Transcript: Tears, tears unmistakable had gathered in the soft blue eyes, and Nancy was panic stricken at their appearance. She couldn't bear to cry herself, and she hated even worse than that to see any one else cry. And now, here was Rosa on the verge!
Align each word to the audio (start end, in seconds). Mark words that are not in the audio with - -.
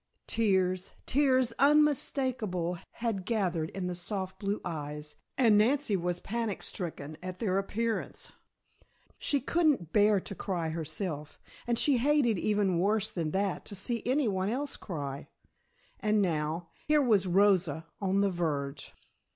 Tears, 0.25 0.93
tears 1.05 1.53
unmistakable 1.59 2.79
had 2.93 3.23
gathered 3.23 3.69
in 3.69 3.85
the 3.85 3.93
soft 3.93 4.39
blue 4.39 4.59
eyes, 4.65 5.15
and 5.37 5.59
Nancy 5.59 5.95
was 5.95 6.19
panic 6.19 6.63
stricken 6.63 7.17
at 7.21 7.37
their 7.37 7.59
appearance. 7.59 8.31
She 9.19 9.39
couldn't 9.39 9.93
bear 9.93 10.19
to 10.19 10.33
cry 10.33 10.69
herself, 10.69 11.39
and 11.67 11.77
she 11.77 11.97
hated 11.97 12.39
even 12.39 12.79
worse 12.79 13.11
than 13.11 13.29
that 13.33 13.63
to 13.65 13.75
see 13.75 14.01
any 14.03 14.27
one 14.27 14.49
else 14.49 14.75
cry. 14.75 15.27
And 15.99 16.19
now, 16.19 16.71
here 16.87 17.03
was 17.03 17.27
Rosa 17.27 17.85
on 18.01 18.21
the 18.21 18.31
verge! 18.31 18.95